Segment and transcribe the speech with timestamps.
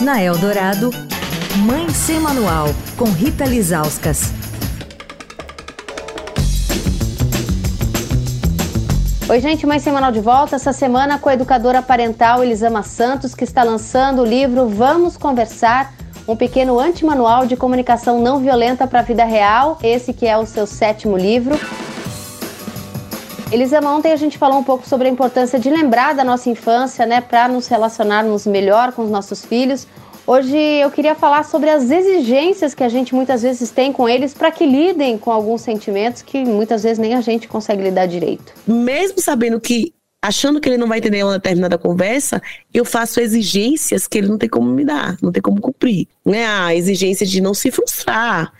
[0.00, 0.90] Na Eldorado,
[1.64, 4.32] Mãe Sem Manual, com Rita Lizauskas.
[9.28, 10.56] Oi, gente, Mãe Semanal de volta.
[10.56, 15.94] Essa semana com a educadora parental Elisama Santos, que está lançando o livro Vamos Conversar,
[16.26, 19.78] um pequeno antimanual de comunicação não violenta para a vida real.
[19.80, 21.58] Esse que é o seu sétimo livro.
[23.54, 27.06] Elisama, ontem a gente falou um pouco sobre a importância de lembrar da nossa infância,
[27.06, 29.86] né, para nos relacionarmos melhor com os nossos filhos.
[30.26, 34.34] Hoje eu queria falar sobre as exigências que a gente muitas vezes tem com eles
[34.34, 38.52] para que lidem com alguns sentimentos que muitas vezes nem a gente consegue lidar direito.
[38.66, 42.42] Mesmo sabendo que achando que ele não vai entender uma determinada conversa,
[42.72, 46.08] eu faço exigências que ele não tem como me dar, não tem como cumprir.
[46.24, 46.44] Né?
[46.44, 48.52] A exigência de não se frustrar,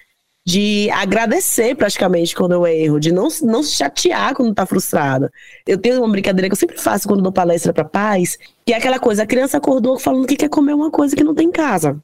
[0.44, 5.32] de agradecer praticamente quando eu erro, de não, não se chatear quando tá frustrada.
[5.66, 8.76] Eu tenho uma brincadeira que eu sempre faço quando dou palestra para pais, que é
[8.76, 11.52] aquela coisa, a criança acordou falando que quer comer uma coisa que não tem em
[11.52, 11.96] casa.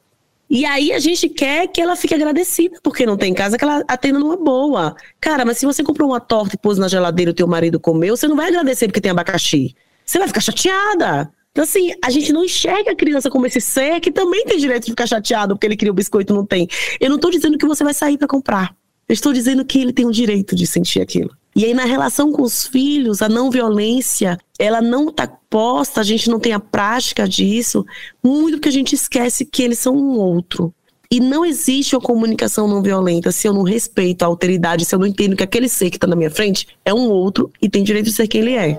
[0.48, 3.62] E aí a gente quer que ela fique agradecida porque não tem em casa, que
[3.62, 4.96] ela atenda numa boa.
[5.20, 7.78] Cara, mas se você comprou uma torta e pôs na geladeira e o teu marido
[7.78, 9.76] comeu, você não vai agradecer porque tem abacaxi.
[10.04, 11.30] Você vai ficar chateada.
[11.52, 14.84] Então, assim, a gente não enxerga a criança como esse ser que também tem direito
[14.84, 16.68] de ficar chateado porque ele queria o biscoito e não tem.
[17.00, 18.74] Eu não estou dizendo que você vai sair para comprar.
[19.08, 21.30] Eu estou dizendo que ele tem o direito de sentir aquilo.
[21.56, 26.04] E aí, na relação com os filhos, a não violência, ela não está posta, a
[26.04, 27.84] gente não tem a prática disso,
[28.22, 30.72] muito porque a gente esquece que eles são um outro.
[31.10, 34.98] E não existe uma comunicação não violenta se eu não respeito a alteridade, se eu
[35.00, 37.82] não entendo que aquele ser que está na minha frente é um outro e tem
[37.82, 38.78] direito de ser quem ele é.